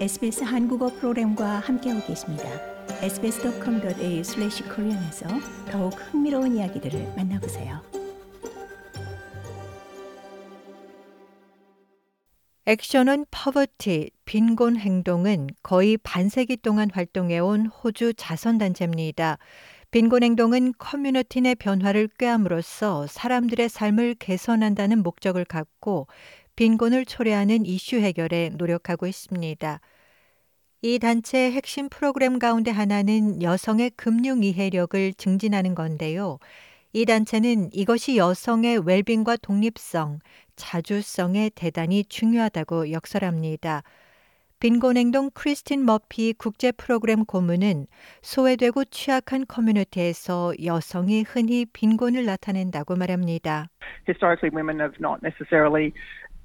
SBS 0.00 0.44
한국어 0.44 0.86
프로그램과 0.86 1.58
함께하고 1.58 2.06
계십니다. 2.06 2.44
sbs.com.au/korean에서 3.02 5.26
더욱 5.72 5.94
흥미로운 5.94 6.54
이야기들을 6.54 7.14
만나보세요. 7.16 7.82
Action 12.66 13.11
on 13.11 13.26
Poverty, 13.32 14.12
빈곤 14.24 14.76
행동은 14.76 15.48
거의 15.64 15.96
반세기 15.96 16.58
동안 16.58 16.90
활동해온 16.92 17.66
호주 17.66 18.14
자선단체입니다. 18.14 19.38
빈곤 19.90 20.22
행동은 20.22 20.74
커뮤니티 20.78 21.40
내 21.40 21.56
변화를 21.56 22.08
꾀함으로써 22.18 23.08
사람들의 23.08 23.68
삶을 23.68 24.14
개선한다는 24.20 25.02
목적을 25.02 25.44
갖고 25.44 26.06
빈곤을 26.58 27.04
초래하는 27.04 27.66
이슈 27.66 27.96
해결에 27.96 28.50
노력하고 28.52 29.06
있습니다. 29.06 29.80
이 30.80 31.00
단체의 31.00 31.52
핵심 31.52 31.88
프로그램 31.88 32.38
가운데 32.38 32.70
하나는 32.70 33.42
여성의 33.42 33.90
금융 33.96 34.44
이해력을 34.44 35.12
증진하는 35.14 35.74
건데요. 35.74 36.38
이 36.92 37.04
단체는 37.04 37.70
이것이 37.72 38.16
여성의 38.16 38.86
웰빙과 38.86 39.38
독립성, 39.42 40.20
자주성에 40.54 41.50
대단히 41.56 42.04
중요하다고 42.04 42.92
역설합니다. 42.92 43.82
빈곤행동 44.60 45.30
크리스틴 45.34 45.84
머피 45.84 46.32
국제 46.32 46.70
프로그램 46.70 47.24
고문은 47.24 47.86
소외되고 48.22 48.84
취약한 48.86 49.46
커뮤니티에서 49.46 50.52
여성이 50.64 51.22
흔히 51.22 51.66
빈곤을 51.66 52.24
나타낸다고 52.24 52.94
말합니다. 52.94 53.68
Historically, 54.08 54.50
women 54.54 54.80
have 54.80 54.96
not 55.00 55.20
necessarily 55.22 55.92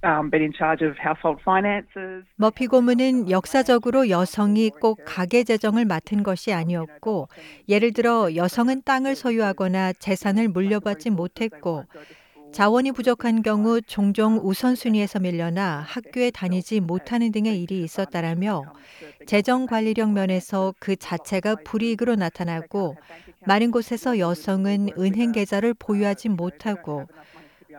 um, 0.03 0.29
been 0.29 0.43
in 0.43 0.53
charge 0.53 0.85
of 0.85 0.95
household 0.97 1.41
finances. 1.41 2.25
머피 2.35 2.67
고문은 2.67 3.29
역사적으로 3.29 4.09
여성이 4.09 4.69
꼭 4.69 4.99
가계 5.05 5.43
재정을 5.43 5.85
맡은 5.85 6.23
것이 6.23 6.53
아니었고, 6.53 7.27
예를 7.69 7.93
들어 7.93 8.35
여성은 8.35 8.83
땅을 8.83 9.15
소유하거나 9.15 9.93
재산을 9.93 10.47
물려받지 10.49 11.09
못했고, 11.09 11.85
자원이 12.53 12.91
부족한 12.91 13.41
경우 13.41 13.81
종종 13.81 14.37
우선순위에서 14.37 15.19
밀려나 15.19 15.83
학교에 15.87 16.29
다니지 16.29 16.81
못하는 16.81 17.31
등의 17.31 17.59
일이 17.59 17.81
있었다라며 17.81 18.61
재정 19.25 19.65
관리력 19.65 20.11
면에서 20.11 20.75
그 20.77 20.95
자체가 20.95 21.55
불이익으로 21.63 22.13
나타나고 22.13 22.95
많은 23.47 23.71
곳에서 23.71 24.19
여성은 24.19 24.89
은행 24.99 25.31
계좌를 25.31 25.73
보유하지 25.73 26.29
못하고 26.29 27.07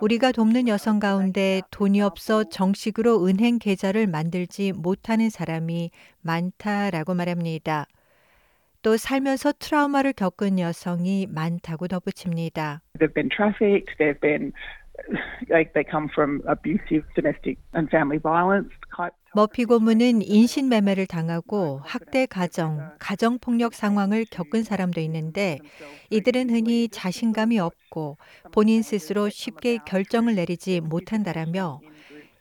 우리가 0.00 0.32
돕는 0.32 0.68
여성 0.68 0.98
가운데 0.98 1.62
돈이 1.70 2.00
없어 2.00 2.44
정식으로 2.44 3.26
은행 3.26 3.58
계좌를 3.58 4.06
만들지 4.06 4.72
못하는 4.72 5.30
사람이 5.30 5.90
많다라고 6.22 7.14
말합니다. 7.14 7.86
또 8.82 8.96
살면서 8.96 9.52
트라우마를 9.58 10.12
겪은 10.12 10.58
여성이 10.58 11.26
많다고 11.30 11.88
덧붙입니다. 11.88 12.82
Like 15.50 15.72
they 15.72 15.84
come 15.90 16.08
from 16.12 16.40
abusive 16.48 17.02
domestic 17.16 17.58
and 17.74 17.90
family 17.90 18.20
violence. 18.20 18.70
머피 19.34 19.64
고문은 19.64 20.22
인신매매를 20.22 21.06
당하고 21.06 21.80
학대 21.82 22.24
가정, 22.26 22.92
가정폭력 23.00 23.74
상황을 23.74 24.26
겪은 24.30 24.62
사람도 24.62 25.00
있는데 25.00 25.58
이들은 26.10 26.50
흔히 26.50 26.88
자신감이 26.88 27.58
없고 27.58 28.16
본인 28.52 28.82
스스로 28.82 29.28
쉽게 29.28 29.78
결정을 29.86 30.36
내리지 30.36 30.80
못한다라며 30.80 31.80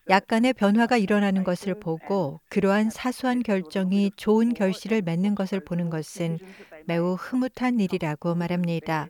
약간의 0.09 0.53
변화가 0.53 0.97
일어나는 0.97 1.43
것을 1.43 1.79
보고 1.79 2.39
그러한 2.49 2.91
사소한 2.91 3.41
결정이 3.41 4.11
좋은 4.15 4.53
결실을 4.53 5.01
맺는 5.01 5.33
것을 5.33 5.63
보는 5.63 5.89
것은 5.89 6.37
매우 6.85 7.15
흐뭇한 7.15 7.79
일이라고 7.79 8.35
말합니다. 8.35 9.07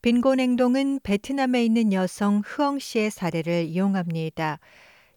빈곤 0.00 0.38
행동은 0.38 1.00
베트남에 1.02 1.64
있는 1.64 1.92
여성 1.92 2.42
흐엉 2.46 2.78
씨의 2.78 3.10
사례를 3.10 3.64
이용합니다. 3.64 4.60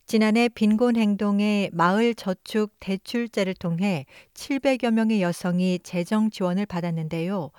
지난해 0.10 0.50
빈곤 0.50 0.96
행동의 0.96 1.70
마을 1.72 2.16
저축 2.16 2.72
대출제를 2.80 3.54
통해 3.54 4.08
700여 4.34 4.90
명의 4.90 5.22
여성이 5.22 5.78
재정 5.84 6.32
지원을 6.32 6.66
받았는데요. 6.66 7.52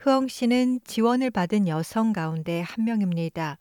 흐엉 0.00 0.28
씨는 0.28 0.80
지원을 0.84 1.30
받은 1.30 1.68
여성 1.68 2.12
가운데 2.12 2.60
한 2.60 2.84
명입니다. 2.84 3.58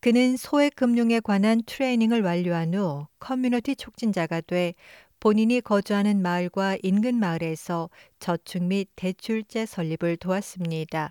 그는 0.00 0.38
소액 0.38 0.76
금융에 0.76 1.20
관한 1.20 1.60
트레이닝을 1.66 2.22
완료한 2.22 2.72
후 2.72 3.06
커뮤니티 3.18 3.76
촉진자가 3.76 4.40
돼 4.40 4.72
본인이 5.20 5.60
거주하는 5.60 6.22
마을과 6.22 6.78
인근 6.82 7.16
마을에서 7.16 7.90
저축 8.18 8.62
및 8.62 8.88
대출제 8.96 9.66
설립을 9.66 10.16
도왔습니다. 10.16 11.10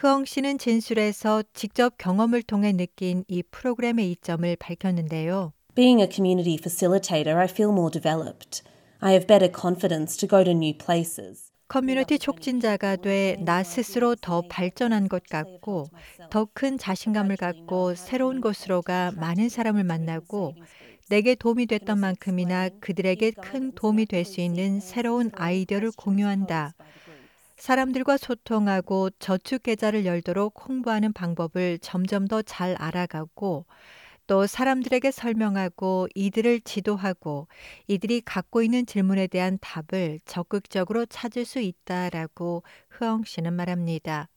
흐엉 0.00 0.24
씨는 0.24 0.56
진술에서 0.56 1.42
직접 1.52 1.98
경험을 1.98 2.42
통해 2.42 2.72
느낀 2.72 3.22
이 3.28 3.42
프로그램의 3.42 4.10
이점을 4.12 4.56
밝혔는데요. 4.56 5.52
Being 5.74 6.00
a 6.00 6.08
community 6.10 6.56
facilitator, 6.58 7.38
I 7.38 7.44
feel 7.44 7.70
more 7.70 7.90
developed. 7.90 8.62
I 9.00 9.12
have 9.12 9.26
better 9.26 9.52
confidence 9.52 10.16
to 10.16 10.26
go 10.26 10.42
to 10.42 10.52
new 10.52 10.72
places. 10.76 11.50
커뮤니티 11.68 12.18
촉진자가 12.18 12.96
돼 12.96 13.36
나 13.44 13.62
스스로 13.62 14.14
더 14.16 14.42
발전한 14.48 15.06
것 15.08 15.22
같고 15.24 15.88
더 16.30 16.48
큰 16.54 16.78
자신감을 16.78 17.36
갖고 17.36 17.94
새로운 17.94 18.40
곳으로 18.40 18.80
가 18.80 19.12
많은 19.14 19.50
사람을 19.50 19.84
만나고 19.84 20.54
내게 21.10 21.34
도움이 21.34 21.66
됐던 21.66 21.98
만큼이나 22.00 22.70
그들에게 22.80 23.32
큰 23.32 23.72
도움이 23.72 24.06
될 24.06 24.24
수 24.24 24.40
있는 24.40 24.80
새로운 24.80 25.30
아이디어를 25.34 25.92
공유한다. 25.94 26.74
사람들과 27.60 28.16
소통하고 28.16 29.10
저축 29.20 29.62
계좌를 29.64 30.04
열도록 30.06 30.66
홍보하는 30.68 31.12
방법을 31.12 31.78
점점 31.80 32.26
더 32.26 32.42
잘 32.42 32.74
알아가고 32.78 33.66
또 34.26 34.46
사람들에게 34.46 35.10
설명하고 35.10 36.08
이들을 36.14 36.60
지도하고 36.62 37.48
이들이 37.88 38.22
갖고 38.22 38.62
있는 38.62 38.86
질문에 38.86 39.26
대한 39.26 39.58
답을 39.60 40.20
적극적으로 40.24 41.06
찾을 41.06 41.44
수 41.44 41.60
있다라고 41.60 42.62
흐엉 42.88 43.24
씨는 43.24 43.52
말합니다. 43.54 44.28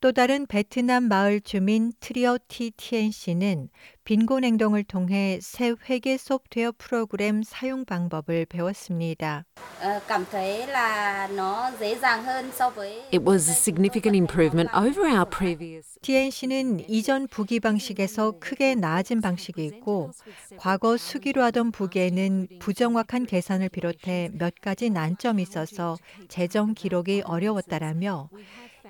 또 0.00 0.12
다른 0.12 0.46
베트남 0.46 1.04
마을 1.04 1.40
주민 1.40 1.90
트리어 2.00 2.38
TTN 2.48 3.10
씨는 3.10 3.70
빈곤 4.04 4.44
행동을 4.44 4.84
통해 4.84 5.38
새 5.40 5.72
회계 5.88 6.18
소프트웨어 6.18 6.72
프로그램 6.76 7.42
사용 7.42 7.86
방법을 7.86 8.44
배웠습니다. 8.44 9.46
It 13.12 13.24
was 13.24 13.48
a 13.48 13.54
significant 13.54 14.16
improvement 14.16 14.70
over 14.76 15.10
our 15.10 15.24
previous. 15.24 15.98
TN 16.02 16.30
씨는 16.30 16.88
이전 16.90 17.26
부기 17.26 17.58
방식에서 17.58 18.34
크게 18.38 18.74
나아진 18.74 19.22
방식이 19.22 19.64
있고 19.64 20.10
과거 20.58 20.96
수기로 20.98 21.42
하던 21.44 21.72
부기에는 21.72 22.48
부정확한 22.60 23.24
계산을 23.24 23.70
비롯해 23.70 24.30
몇 24.34 24.54
가지 24.60 24.90
난점이 24.90 25.42
있어서 25.42 25.96
재정 26.28 26.74
기록이 26.74 27.22
어려웠다라며 27.24 28.28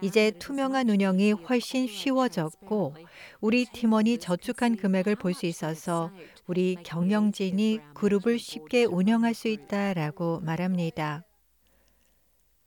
이제 0.02 0.30
투명한 0.30 0.88
운영이 0.88 1.32
훨씬 1.32 1.86
쉬워졌고 1.86 2.94
우리 3.40 3.64
팀원이 3.64 4.18
저축한 4.18 4.76
금액을 4.76 5.16
볼 5.16 5.34
수 5.34 5.46
있어서 5.46 6.10
우리 6.46 6.76
경영진이 6.82 7.80
그룹을 7.94 8.38
쉽게 8.38 8.84
운영할 8.84 9.34
수 9.34 9.48
있다라고 9.48 10.40
말합니다. 10.40 11.24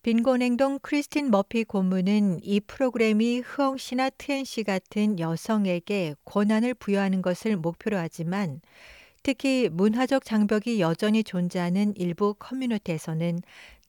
빈곤행동 0.02 0.80
크리스틴 0.82 1.30
머피 1.30 1.64
고문은 1.66 2.40
이 2.42 2.62
프로그램이 2.62 3.40
흐엉 3.40 3.78
씨나 3.78 4.10
트엔 4.12 4.46
씨 4.46 4.64
같은 4.64 5.20
여성에게 5.20 6.16
권한을 6.26 6.74
부여하는 6.74 7.22
것을 7.22 7.58
목표로 7.58 7.98
하지만 7.98 8.62
특히 9.24 9.70
문화적 9.72 10.24
장벽이 10.24 10.80
여전히 10.80 11.24
존재하는 11.24 11.94
일부 11.96 12.34
커뮤니티에서는 12.36 13.40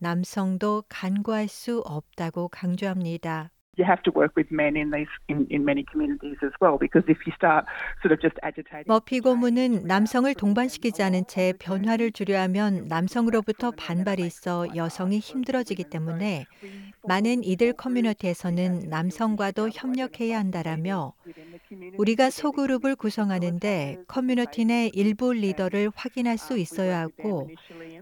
남성도 0.00 0.82
간과할 0.88 1.48
수 1.48 1.80
없다고 1.84 2.48
강조합니다. 2.48 3.50
You 3.78 3.86
have 3.86 4.02
to 4.02 4.12
work 4.14 4.34
with 4.36 4.52
men 4.52 4.76
in 4.76 4.90
these 4.90 5.08
in, 5.30 5.46
in 5.48 5.62
many 5.62 5.84
communities 5.90 6.36
as 6.42 6.52
well 6.60 6.76
because 6.76 7.06
if 7.08 7.16
you 7.24 7.32
start 7.32 7.64
sort 8.02 8.12
of 8.12 8.20
just 8.20 8.36
agitating 8.42 8.84
머피 8.88 9.20
고문은 9.20 9.86
남성을 9.86 10.34
동반시키지 10.34 11.02
않은 11.04 11.26
채 11.28 11.54
변화를 11.58 12.10
주려 12.12 12.40
하면 12.42 12.88
남성으로부터 12.88 13.70
반발이 13.70 14.26
있어 14.26 14.66
여성이 14.74 15.20
힘들어지기 15.20 15.84
때문에 15.84 16.44
많은 17.10 17.42
이들 17.42 17.72
커뮤니티에서는 17.72 18.88
남성과도 18.88 19.70
협력해야 19.70 20.38
한다라며 20.38 21.12
우리가 21.98 22.30
소그룹을 22.30 22.94
구성하는데 22.94 24.04
커뮤니티 24.06 24.64
내 24.64 24.88
일부 24.94 25.32
리더를 25.32 25.90
확인할 25.92 26.38
수 26.38 26.56
있어야 26.56 27.00
하고 27.00 27.50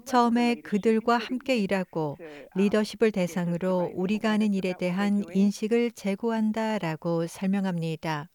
처음에 0.04 0.56
그들과 0.56 1.16
함께 1.16 1.56
일하고 1.56 2.18
리더십을 2.54 3.10
대상으로 3.12 3.92
우리가 3.94 4.32
하는 4.32 4.52
일에 4.52 4.74
대한 4.78 5.24
인식을 5.32 5.92
제고한다라고 5.92 7.28
설명합니다. 7.28 8.28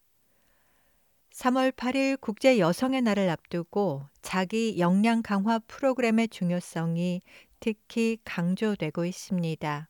3월 1.34 1.72
8일 1.72 2.20
국제 2.20 2.58
여성의 2.58 3.04
날을 3.04 3.30
앞두고 3.30 4.08
자기 4.24 4.80
역량 4.80 5.22
강화 5.22 5.60
프로그램의 5.60 6.30
중요성이 6.30 7.22
특히 7.60 8.18
강조되고 8.24 9.06
있습니다. 9.06 9.90